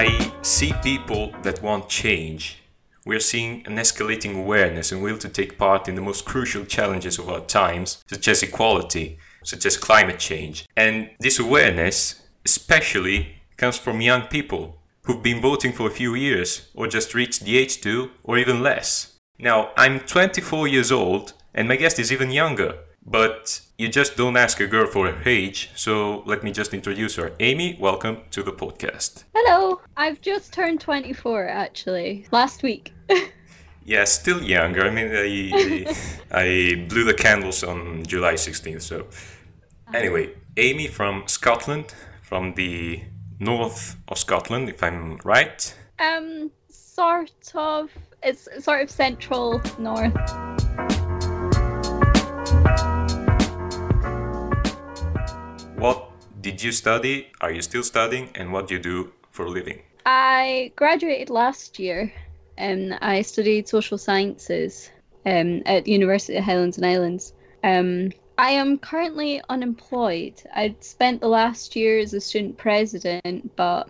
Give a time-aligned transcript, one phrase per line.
[0.00, 2.62] I see people that want change.
[3.04, 6.64] We are seeing an escalating awareness and will to take part in the most crucial
[6.64, 10.68] challenges of our times, such as equality, such as climate change.
[10.76, 16.70] And this awareness, especially, comes from young people who've been voting for a few years,
[16.76, 19.16] or just reached the age to, or even less.
[19.36, 22.78] Now, I'm 24 years old, and my guest is even younger.
[23.10, 27.16] But you just don't ask a girl for her age, so let me just introduce
[27.16, 27.32] her.
[27.40, 29.24] Amy, welcome to the podcast.
[29.34, 32.92] Hello, I've just turned 24 actually, last week.
[33.86, 34.84] yeah, still younger.
[34.84, 35.94] I mean, I,
[36.30, 39.06] I blew the candles on July 16th, so.
[39.94, 43.02] Anyway, Amy from Scotland, from the
[43.40, 45.74] north of Scotland, if I'm right.
[45.98, 47.90] Um, sort of.
[48.22, 50.97] It's sort of central north.
[55.78, 57.28] What did you study?
[57.40, 58.30] Are you still studying?
[58.34, 59.82] And what do you do for a living?
[60.04, 62.12] I graduated last year
[62.56, 64.90] and I studied social sciences
[65.24, 67.32] um, at University of Highlands and Islands.
[67.62, 70.42] Um, I am currently unemployed.
[70.52, 73.88] I'd spent the last year as a student president, but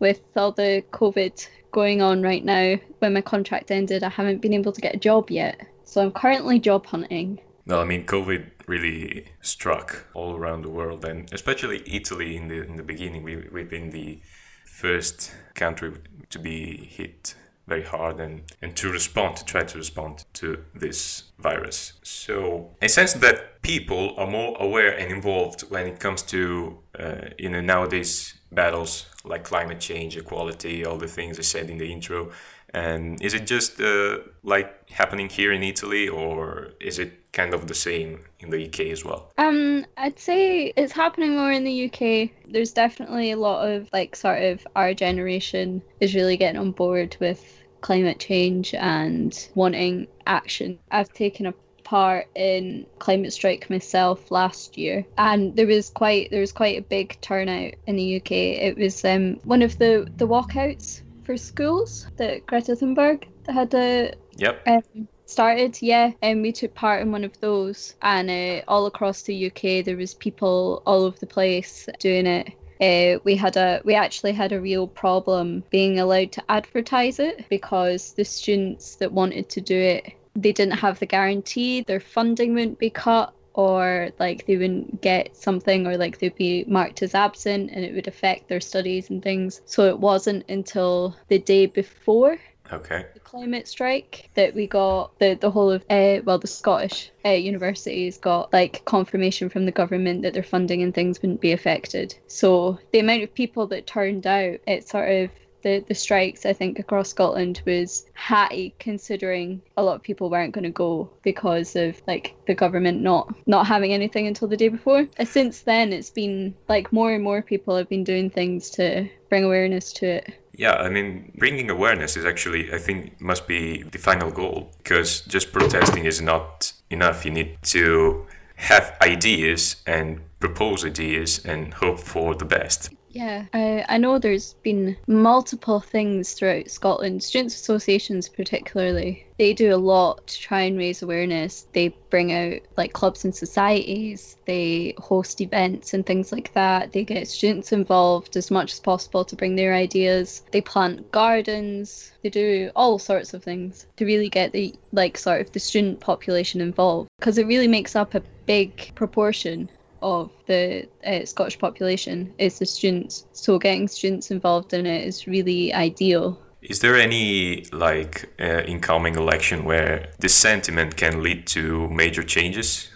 [0.00, 4.54] with all the COVID going on right now, when my contract ended, I haven't been
[4.54, 5.60] able to get a job yet.
[5.84, 7.38] So I'm currently job hunting.
[7.66, 12.58] No, I mean COVID really struck all around the world, and especially Italy in the
[12.68, 13.22] in the beginning.
[13.24, 14.20] We we've been the
[14.64, 15.90] first country
[16.34, 16.60] to be
[16.98, 17.34] hit
[17.70, 21.92] very hard and, and to respond, to try to respond to this virus.
[22.02, 27.28] So I sense that people are more aware and involved when it comes to, uh,
[27.38, 31.92] you know, nowadays battles like climate change, equality, all the things I said in the
[31.92, 32.30] intro.
[32.74, 37.66] And is it just uh, like happening here in Italy, or is it kind of
[37.66, 39.32] the same in the UK as well?
[39.38, 42.30] Um, I'd say it's happening more in the UK.
[42.48, 47.16] There's definitely a lot of like sort of our generation is really getting on board
[47.20, 50.78] with climate change and wanting action.
[50.90, 56.40] I've taken a part in climate strike myself last year and there was quite there
[56.40, 60.28] was quite a big turnout in the UK it was um, one of the the
[60.28, 64.62] walkouts for schools that Greta Thunberg had a yep.
[64.68, 69.22] Um, started yeah and we took part in one of those and uh, all across
[69.22, 72.52] the uk there was people all over the place doing it.
[72.80, 77.44] Uh, we had a we actually had a real problem being allowed to advertise it
[77.50, 82.54] because the students that wanted to do it they didn't have the guarantee their funding
[82.54, 87.14] wouldn't be cut or like they wouldn't get something or like they'd be marked as
[87.14, 89.60] absent and it would affect their studies and things.
[89.66, 92.38] So it wasn't until the day before
[92.72, 97.10] okay the climate strike that we got the the whole of uh, well the scottish
[97.24, 101.52] uh, universities got like confirmation from the government that their funding and things wouldn't be
[101.52, 105.30] affected so the amount of people that turned out it sort of
[105.62, 110.52] the, the strikes I think across Scotland was hatty considering a lot of people weren't
[110.52, 114.68] going to go because of like the government not not having anything until the day
[114.68, 115.06] before.
[115.18, 119.08] And since then it's been like more and more people have been doing things to
[119.28, 120.34] bring awareness to it.
[120.60, 125.22] Yeah, I mean, bringing awareness is actually, I think, must be the final goal because
[125.22, 127.24] just protesting is not enough.
[127.24, 128.26] You need to
[128.56, 132.90] have ideas and propose ideas and hope for the best.
[133.12, 139.26] Yeah, I, I know there's been multiple things throughout Scotland, students' associations particularly.
[139.36, 141.66] They do a lot to try and raise awareness.
[141.72, 146.92] They bring out like clubs and societies, they host events and things like that.
[146.92, 150.42] They get students involved as much as possible to bring their ideas.
[150.52, 155.40] They plant gardens, they do all sorts of things to really get the like sort
[155.40, 159.68] of the student population involved because it really makes up a big proportion
[160.02, 163.26] of the uh, Scottish population is the students.
[163.32, 166.40] So getting students involved in it is really ideal.
[166.62, 172.90] Is there any like uh, incoming election where this sentiment can lead to major changes?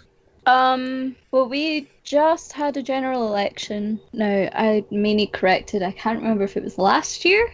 [0.45, 1.15] Um.
[1.31, 3.99] Well, we just had a general election.
[4.13, 5.81] Now I mainly corrected.
[5.81, 7.51] I can't remember if it was last year.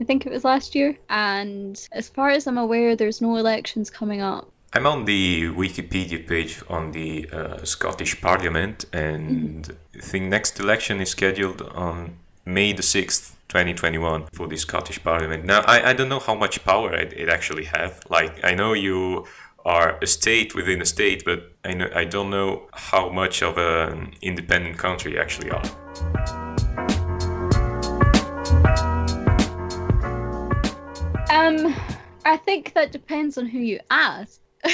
[0.00, 0.96] I think it was last year.
[1.08, 4.52] And as far as I'm aware, there's no elections coming up.
[4.74, 9.98] I'm on the Wikipedia page on the uh, Scottish Parliament, and mm-hmm.
[9.98, 15.46] I think next election is scheduled on May the sixth, 2021, for the Scottish Parliament.
[15.46, 18.02] Now, I, I don't know how much power it, it actually have.
[18.10, 19.26] Like, I know you
[19.64, 23.56] are a state within a state, but I know I don't know how much of
[23.56, 25.64] an independent country you actually are.
[31.30, 31.74] Um,
[32.26, 34.42] I think that depends on who you ask.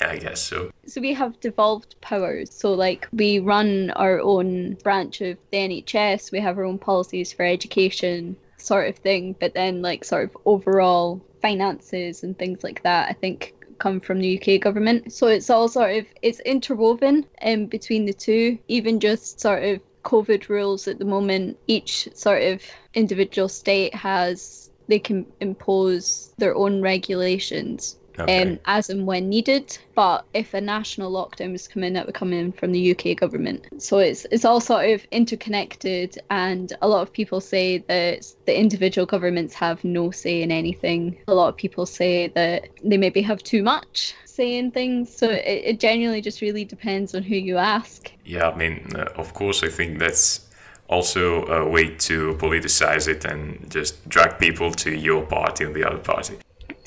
[0.00, 0.70] Yeah, I guess so.
[0.86, 2.52] So we have devolved powers.
[2.52, 6.32] So like we run our own branch of the NHS.
[6.32, 8.36] We have our own policies for education.
[8.58, 13.12] sort of thing, but then like sort of overall finances and things like that, I
[13.12, 15.12] think come from the UK government.
[15.12, 18.58] So it's all sort of it's interwoven um, between the two.
[18.68, 22.62] Even just sort of COVID rules at the moment, each sort of
[22.94, 28.42] individual state has they can impose their own regulations Okay.
[28.42, 29.76] um, as and when needed.
[29.94, 33.66] But if a national lockdown was coming, that would come in from the UK government.
[33.82, 38.58] So it's it's all sort of interconnected, and a lot of people say that the
[38.58, 41.16] individual governments have no say in anything.
[41.28, 45.14] A lot of people say that they maybe have too much say in things.
[45.14, 48.12] So it, it genuinely just really depends on who you ask.
[48.24, 50.46] Yeah, I mean, uh, of course, I think that's
[50.88, 55.84] also a way to politicize it and just drag people to your party or the
[55.84, 56.36] other party.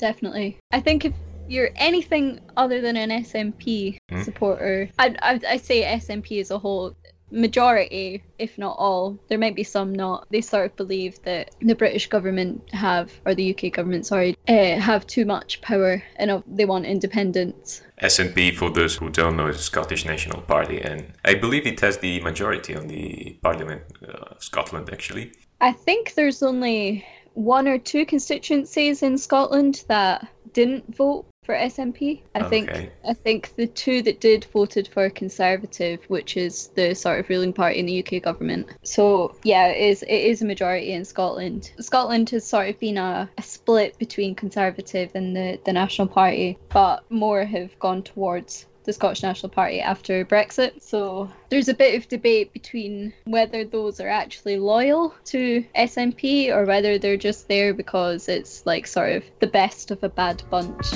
[0.00, 0.58] Definitely.
[0.72, 1.12] I think if
[1.46, 4.22] you're anything other than an SNP Hmm.
[4.22, 6.96] supporter, I'd, I'd, I'd say SNP as a whole,
[7.30, 11.74] majority, if not all, there might be some not, they sort of believe that the
[11.74, 16.64] British government have, or the UK government, sorry, uh, have too much power and they
[16.64, 17.82] want independence.
[18.02, 21.80] SNP, for those who don't know, is the Scottish National Party, and I believe it
[21.80, 25.32] has the majority on the Parliament uh, of Scotland, actually.
[25.60, 27.04] I think there's only
[27.34, 32.20] one or two constituencies in Scotland that didn't vote for SNP.
[32.34, 32.70] I think
[33.04, 37.52] I think the two that did voted for Conservative, which is the sort of ruling
[37.52, 38.68] party in the UK government.
[38.82, 41.72] So yeah, it is it is a majority in Scotland.
[41.80, 46.58] Scotland has sort of been a, a split between Conservative and the, the National Party,
[46.68, 50.82] but more have gone towards the Scottish National Party after Brexit.
[50.82, 56.64] So there's a bit of debate between whether those are actually loyal to SNP or
[56.64, 60.86] whether they're just there because it's like sort of the best of a bad bunch.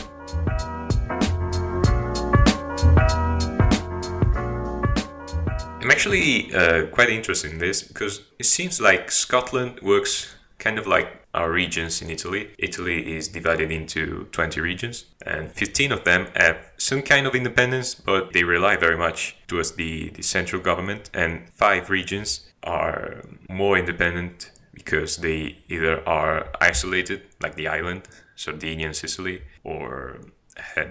[5.84, 10.86] I'm actually uh, quite interested in this because it seems like Scotland works kind of
[10.86, 12.48] like our regions in Italy.
[12.58, 17.94] Italy is divided into 20 regions, and 15 of them have some kind of independence,
[17.94, 23.78] but they rely very much towards the, the central government, and five regions are more
[23.78, 28.02] independent because they either are isolated, like the island,
[28.36, 30.20] Sardinia and Sicily, or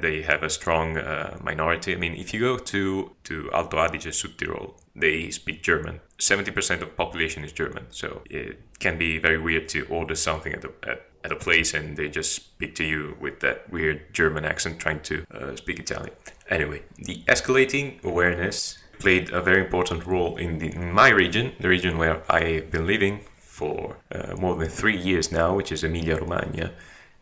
[0.01, 1.94] they have a strong uh, minority.
[1.94, 6.01] I mean, if you go to, to Alto Adige, Südtirol, they speak German.
[6.19, 10.63] 70% of population is German, so it can be very weird to order something at
[10.63, 14.45] a, at, at a place and they just speak to you with that weird German
[14.45, 16.15] accent trying to uh, speak Italian.
[16.50, 21.69] Anyway, the escalating awareness played a very important role in, the, in my region, the
[21.69, 26.18] region where I've been living for uh, more than three years now, which is Emilia
[26.18, 26.71] Romagna,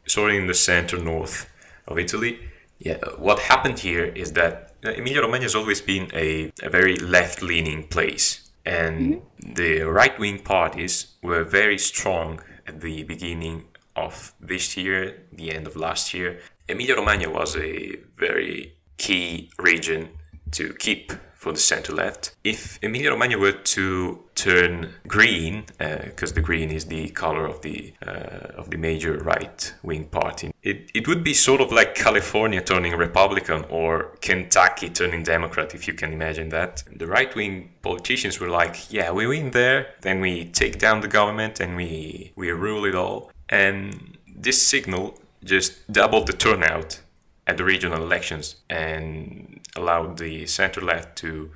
[0.07, 1.50] sort of in the center north
[1.91, 2.39] of Italy.
[2.79, 6.69] Yeah, uh, what happened here is that uh, Emilia Romagna has always been a, a
[6.69, 13.65] very left leaning place, and the right wing parties were very strong at the beginning
[13.95, 16.39] of this year, the end of last year.
[16.67, 20.09] Emilia Romagna was a very key region
[20.51, 21.11] to keep
[21.41, 22.35] for the center left.
[22.43, 27.93] If Emilia Romagna were to turn green, because the green is the color of the
[28.05, 32.61] uh, of the major right wing party, it, it would be sort of like California
[32.61, 36.83] turning Republican or Kentucky turning Democrat, if you can imagine that.
[36.95, 41.07] The right wing politicians were like, yeah, we win there, then we take down the
[41.19, 43.31] government and we we rule it all.
[43.49, 47.01] And this signal just doubled the turnout
[47.47, 51.51] at the regional elections and allowed the center left to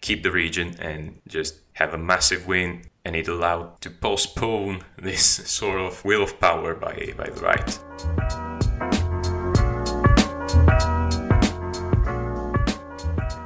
[0.00, 5.24] keep the region and just have a massive win and it allowed to postpone this
[5.24, 7.78] sort of will of power by, by the right.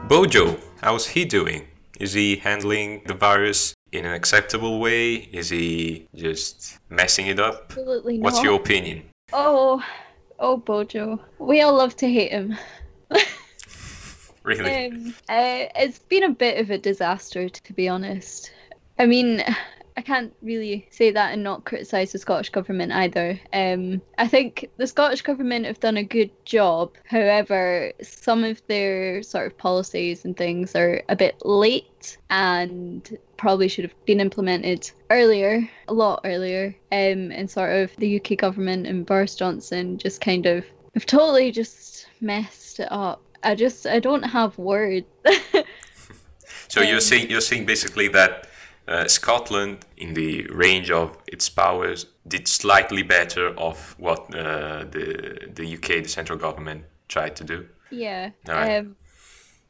[0.08, 1.66] Bojo, how's he doing?
[1.98, 5.14] Is he handling the virus in an acceptable way?
[5.14, 7.64] Is he just messing it up?
[7.70, 8.24] Absolutely not.
[8.24, 9.02] What's your opinion?
[9.32, 9.82] Oh,
[10.38, 11.20] oh, Bojo.
[11.38, 12.56] We all love to hate him.
[14.46, 14.86] Really?
[14.86, 18.52] Um, uh, it's been a bit of a disaster, to be honest.
[18.96, 19.42] I mean,
[19.96, 23.40] I can't really say that and not criticise the Scottish Government either.
[23.52, 26.92] Um, I think the Scottish Government have done a good job.
[27.06, 33.66] However, some of their sort of policies and things are a bit late and probably
[33.66, 36.76] should have been implemented earlier, a lot earlier.
[36.92, 41.50] Um, and sort of the UK government and Boris Johnson just kind of have totally
[41.50, 43.22] just messed it up.
[43.46, 45.06] I just I don't have words.
[46.68, 48.46] So you're Um, saying you're saying basically that
[48.88, 55.48] uh, Scotland, in the range of its powers, did slightly better of what uh, the
[55.54, 57.68] the UK, the central government, tried to do.
[57.90, 58.30] yeah.
[58.48, 58.76] Alright.
[58.78, 58.96] Um,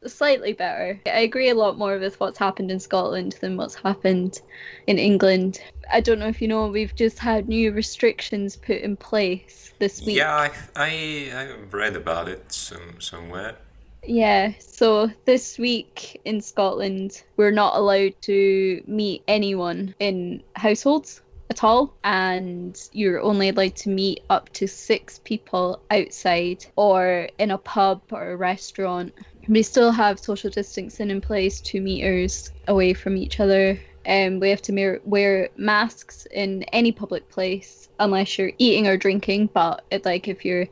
[0.06, 1.00] slightly better.
[1.06, 4.40] I agree a lot more with what's happened in Scotland than what's happened
[4.86, 5.60] in England.
[5.92, 10.02] I don't know if you know, we've just had new restrictions put in place this
[10.04, 10.16] week.
[10.16, 13.56] Yeah, I, I, I read about it some, somewhere.
[14.06, 21.64] Yeah, so this week in Scotland, we're not allowed to meet anyone in households at
[21.64, 27.58] all, and you're only allowed to meet up to six people outside or in a
[27.58, 29.12] pub or a restaurant.
[29.48, 33.80] We still have social distancing in place, two meters away from each other.
[34.06, 39.50] Um, we have to wear masks in any public place unless you're eating or drinking.
[39.52, 40.66] But it, like if you're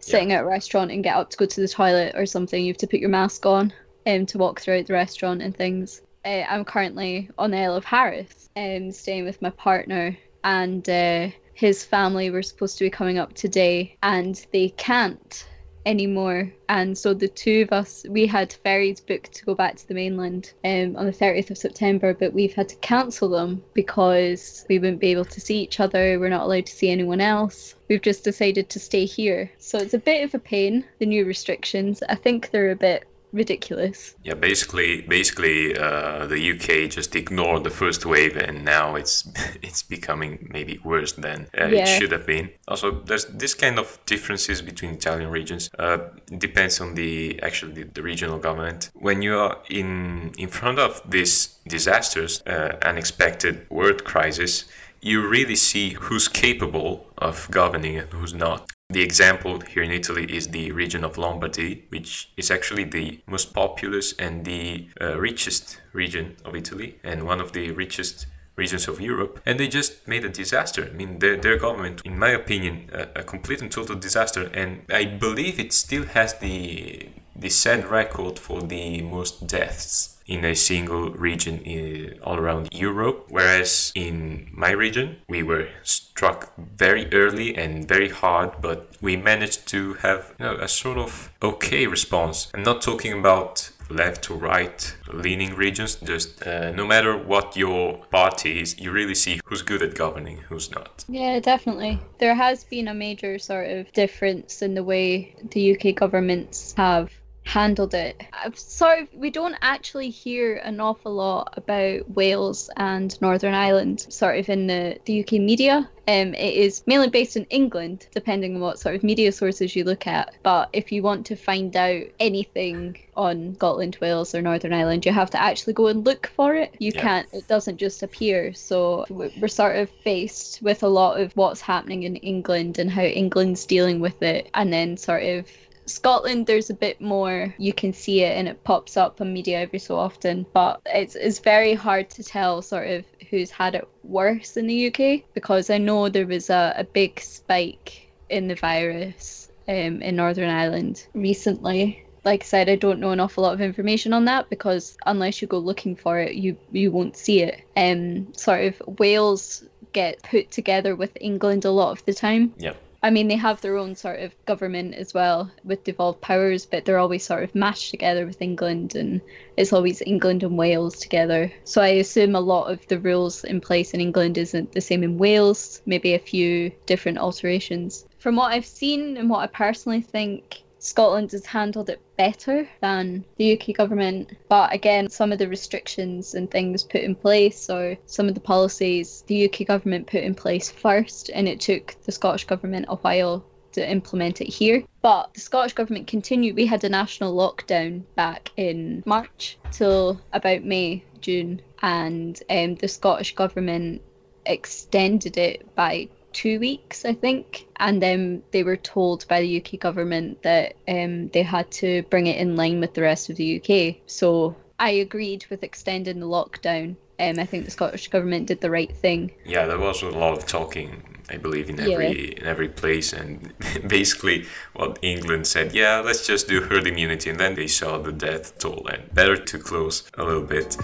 [0.00, 0.38] sitting yeah.
[0.38, 2.78] at a restaurant and get up to go to the toilet or something, you have
[2.78, 3.72] to put your mask on
[4.06, 6.02] um, to walk throughout the restaurant and things.
[6.24, 11.28] Uh, I'm currently on the Isle of Harris, um, staying with my partner, and uh,
[11.54, 15.46] his family were supposed to be coming up today, and they can't
[15.86, 16.52] anymore.
[16.68, 19.94] And so the two of us, we had ferries booked to go back to the
[19.94, 24.78] mainland um, on the 30th of September, but we've had to cancel them because we
[24.78, 26.20] wouldn't be able to see each other.
[26.20, 27.74] We're not allowed to see anyone else.
[27.88, 29.50] We've just decided to stay here.
[29.58, 32.02] So it's a bit of a pain, the new restrictions.
[32.06, 34.14] I think they're a bit ridiculous.
[34.22, 39.28] Yeah, basically, basically, uh, the UK just ignored the first wave, and now it's
[39.62, 41.82] it's becoming maybe worse than uh, yeah.
[41.82, 42.50] it should have been.
[42.66, 45.70] Also, there's this kind of differences between Italian regions.
[45.78, 45.98] Uh,
[46.30, 48.90] it depends on the actually the, the, regional government.
[48.94, 54.64] When you are in in front of these disasters, uh, unexpected world crisis
[55.00, 58.70] you really see who's capable of governing and who's not.
[58.90, 63.52] The example here in Italy is the region of Lombardy, which is actually the most
[63.52, 68.24] populous and the uh, richest region of Italy and one of the richest
[68.56, 69.42] regions of Europe.
[69.44, 70.88] And they just made a disaster.
[70.90, 74.50] I mean, their, their government, in my opinion, a, a complete and total disaster.
[74.54, 80.44] And I believe it still has the, the sad record for the most deaths in
[80.44, 83.24] a single region in, all around Europe.
[83.28, 89.66] Whereas in my region, we were struck very early and very hard, but we managed
[89.68, 92.48] to have you know, a sort of okay response.
[92.54, 97.96] I'm not talking about left to right leaning regions just uh, no matter what your
[98.10, 102.64] party is you really see who's good at governing who's not yeah definitely there has
[102.64, 107.10] been a major sort of difference in the way the uk governments have
[107.48, 108.22] handled it.
[108.54, 114.38] Sort of, we don't actually hear an awful lot about Wales and Northern Ireland, sort
[114.38, 115.88] of in the, the UK media.
[116.06, 119.84] Um, it is mainly based in England, depending on what sort of media sources you
[119.84, 120.34] look at.
[120.42, 125.12] But if you want to find out anything on Scotland, Wales, or Northern Ireland, you
[125.12, 126.74] have to actually go and look for it.
[126.78, 127.00] You yeah.
[127.00, 128.52] can't, it doesn't just appear.
[128.52, 133.02] So we're sort of faced with a lot of what's happening in England and how
[133.02, 135.46] England's dealing with it, and then sort of
[135.88, 137.54] Scotland, there's a bit more.
[137.58, 141.14] You can see it and it pops up on media every so often, but it's
[141.14, 145.70] it's very hard to tell sort of who's had it worse in the UK because
[145.70, 151.06] I know there was a, a big spike in the virus um, in Northern Ireland
[151.14, 152.04] recently.
[152.24, 155.40] Like I said, I don't know an awful lot of information on that because unless
[155.40, 157.62] you go looking for it, you you won't see it.
[157.76, 162.52] Um, sort of Wales get put together with England a lot of the time.
[162.58, 162.74] Yeah.
[163.00, 166.84] I mean, they have their own sort of government as well with devolved powers, but
[166.84, 169.20] they're always sort of mashed together with England, and
[169.56, 171.52] it's always England and Wales together.
[171.62, 175.04] So I assume a lot of the rules in place in England isn't the same
[175.04, 178.04] in Wales, maybe a few different alterations.
[178.18, 183.24] From what I've seen and what I personally think, Scotland has handled it better than
[183.36, 184.32] the UK government.
[184.48, 188.40] But again, some of the restrictions and things put in place, or some of the
[188.40, 192.96] policies the UK government put in place first, and it took the Scottish government a
[192.96, 194.84] while to implement it here.
[195.02, 196.56] But the Scottish government continued.
[196.56, 202.88] We had a national lockdown back in March till about May, June, and um, the
[202.88, 204.02] Scottish government
[204.46, 207.66] extended it by two weeks, I think.
[207.76, 212.26] And then they were told by the UK government that um, they had to bring
[212.26, 213.96] it in line with the rest of the UK.
[214.06, 216.96] So I agreed with extending the lockdown.
[217.20, 219.32] Um, I think the Scottish government did the right thing.
[219.44, 222.40] Yeah, there was a lot of talking, I believe, in every yeah.
[222.40, 223.52] in every place, and
[223.88, 228.12] basically what England said, yeah, let's just do herd immunity, and then they saw the
[228.12, 230.76] death toll, and better to close a little bit.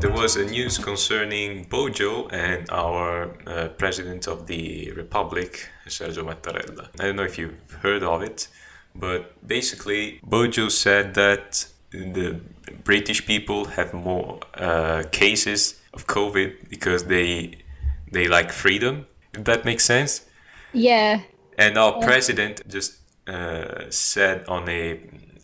[0.00, 6.88] There was a news concerning Bojo and our uh, president of the republic, Sergio Mattarella.
[6.98, 8.48] I don't know if you've heard of it,
[8.94, 12.40] but basically, Bojo said that the
[12.82, 17.58] British people have more uh, cases of COVID because they
[18.10, 19.06] they like freedom.
[19.34, 20.24] If that makes sense.
[20.72, 21.20] Yeah.
[21.58, 25.00] And our president just uh, said on a,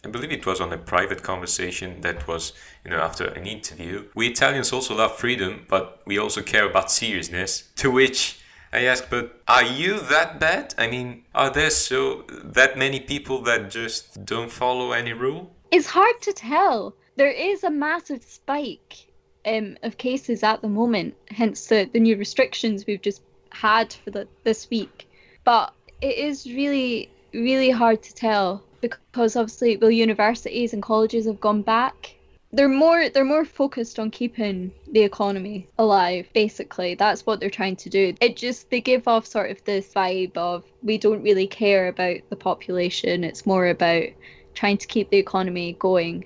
[0.06, 2.52] I believe it was on a private conversation that was,
[2.84, 4.04] you know, after an interview.
[4.14, 7.64] We Italians also love freedom, but we also care about seriousness.
[7.78, 8.38] To which
[8.72, 10.76] I asked, but are you that bad?
[10.78, 15.50] I mean, are there so that many people that just don't follow any rule?
[15.72, 16.94] It's hard to tell.
[17.16, 19.08] There is a massive spike
[19.44, 24.12] um, of cases at the moment, hence the, the new restrictions we've just had for
[24.12, 25.08] the, this week.
[25.42, 31.40] But it is really, really hard to tell because obviously, well, universities and colleges have
[31.40, 32.14] gone back.
[32.52, 36.28] They're more they're more focused on keeping the economy alive.
[36.32, 38.14] Basically, that's what they're trying to do.
[38.20, 42.20] It just they give off sort of this vibe of we don't really care about
[42.30, 43.24] the population.
[43.24, 44.04] It's more about
[44.54, 46.24] trying to keep the economy going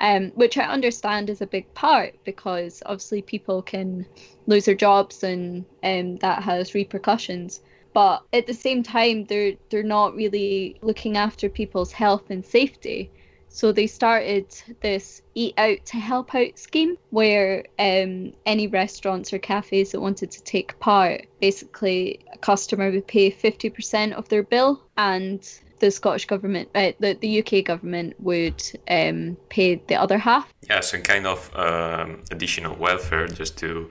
[0.00, 4.06] um, which I understand is a big part because obviously people can
[4.46, 7.60] lose their jobs and um, that has repercussions.
[7.94, 13.10] But at the same time, they're they're not really looking after people's health and safety.
[13.48, 14.46] So they started
[14.80, 20.32] this Eat Out to Help Out scheme where um, any restaurants or cafes that wanted
[20.32, 25.48] to take part, basically a customer would pay 50% of their bill and
[25.78, 30.52] the Scottish government, uh, the, the UK government would um, pay the other half.
[30.68, 33.88] Yeah, some kind of um, additional welfare just to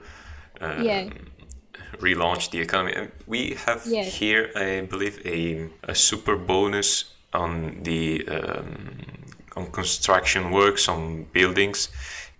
[0.60, 1.08] uh, yeah.
[2.00, 3.08] Relaunch the economy.
[3.26, 4.02] We have yeah.
[4.04, 8.98] here, I believe, a, a super bonus on the um,
[9.56, 11.88] on construction works on buildings.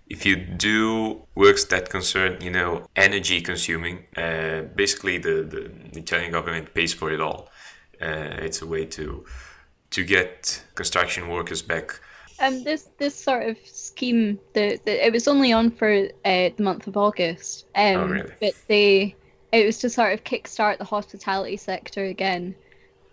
[0.07, 5.99] If you do works that concern, you know, energy consuming, uh, basically the, the, the
[5.99, 7.49] Italian government pays for it all.
[7.99, 9.25] Uh, it's a way to
[9.91, 11.99] to get construction workers back.
[12.39, 15.89] Um, this this sort of scheme, the, the it was only on for
[16.25, 17.65] uh, the month of August.
[17.75, 18.33] Um, oh, really?
[18.41, 19.15] But they,
[19.55, 22.55] it was to sort of kickstart the hospitality sector again.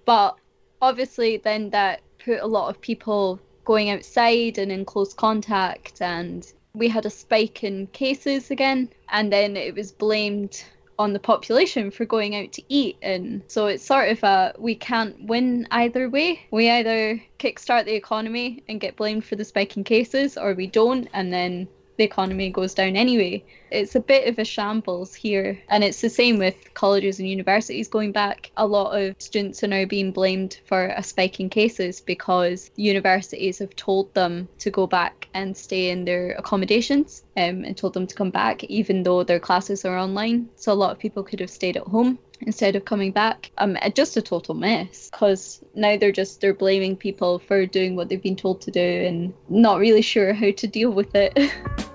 [0.05, 0.37] But
[0.81, 6.53] obviously, then that put a lot of people going outside and in close contact, and
[6.75, 8.89] we had a spike in cases again.
[9.11, 10.65] And then it was blamed
[10.99, 12.97] on the population for going out to eat.
[13.03, 16.41] And so it's sort of a we can't win either way.
[16.51, 20.67] We either kickstart the economy and get blamed for the spike in cases, or we
[20.67, 23.45] don't, and then the economy goes down anyway.
[23.71, 25.61] It's a bit of a shambles here.
[25.69, 28.51] And it's the same with colleges and universities going back.
[28.57, 33.59] A lot of students are now being blamed for a spike in cases because universities
[33.59, 38.07] have told them to go back and stay in their accommodations um, and told them
[38.07, 40.49] to come back, even though their classes are online.
[40.57, 43.51] So a lot of people could have stayed at home instead of coming back.
[43.59, 48.09] Um, just a total mess because now they're just they're blaming people for doing what
[48.09, 51.33] they've been told to do and not really sure how to deal with it.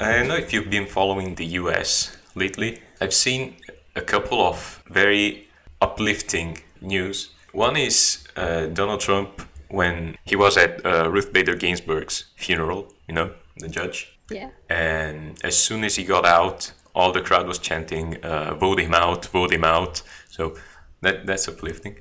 [0.00, 2.80] I don't know if you've been following the US lately.
[3.00, 3.56] I've seen
[3.94, 5.46] a couple of very
[5.80, 7.32] uplifting news.
[7.52, 13.14] One is uh, Donald Trump when he was at uh, Ruth Bader Ginsburg's funeral, you
[13.14, 14.11] know, the judge.
[14.30, 14.50] Yeah.
[14.68, 18.94] And as soon as he got out, all the crowd was chanting, uh, "Vote him
[18.94, 19.26] out!
[19.26, 20.54] Vote him out!" So
[21.00, 21.96] that that's uplifting.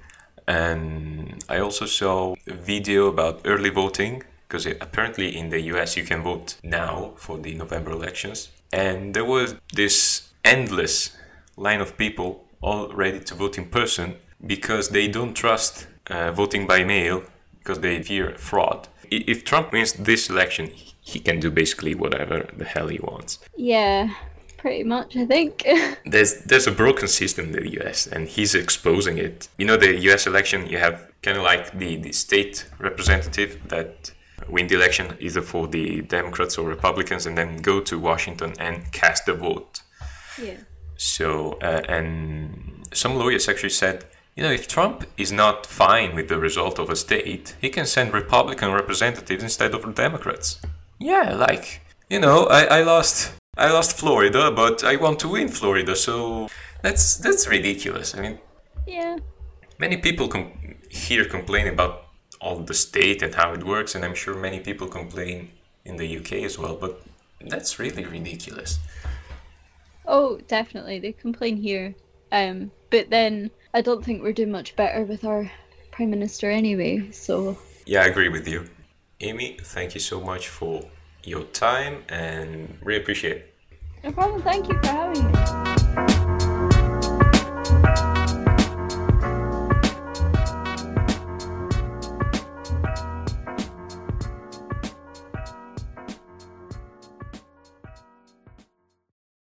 [0.48, 6.04] And I also saw a video about early voting because apparently in the US you
[6.04, 8.50] can vote now for the November elections.
[8.74, 11.16] And there was this endless
[11.56, 16.68] line of people all ready to vote in person because they don't trust uh, voting
[16.68, 17.24] by mail
[17.60, 18.88] because they fear fraud.
[19.10, 20.72] If Trump wins this election,
[21.02, 23.40] he can do basically whatever the hell he wants.
[23.58, 24.14] Yeah,
[24.58, 25.66] pretty much, I think.
[26.06, 29.50] there's there's a broken system in the US and he's exposing it.
[29.58, 34.12] You know the US election you have kind of like the, the state representative that
[34.48, 38.92] win the election either for the Democrats or Republicans and then go to Washington and
[38.92, 39.82] cast the vote.
[40.42, 40.58] Yeah.
[40.98, 46.30] So uh, and some lawyers actually said you know, if Trump is not fine with
[46.30, 50.62] the result of a state, he can send Republican representatives instead of Democrats
[51.02, 55.48] yeah, like you know, I, I lost I lost Florida, but I want to win
[55.50, 56.48] Florida, so
[56.84, 58.16] that's that's ridiculous.
[58.16, 58.40] I mean,
[58.88, 59.18] yeah,
[59.80, 62.08] many people com- here complain about
[62.40, 65.52] all the state and how it works, and I'm sure many people complain
[65.86, 67.02] in the UK as well, but
[67.42, 68.80] that's really ridiculous.
[70.06, 71.96] Oh, definitely, they complain here,
[72.32, 75.52] um, but then I don't think we're doing much better with our
[75.92, 77.10] prime minister anyway.
[77.12, 78.68] So yeah, I agree with you.
[79.22, 80.84] Amy, thank you so much for
[81.24, 83.54] your time and really appreciate it.
[84.04, 84.42] No problem.
[84.42, 85.71] Thank you for having me.